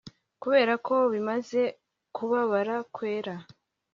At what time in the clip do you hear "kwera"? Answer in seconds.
2.95-3.35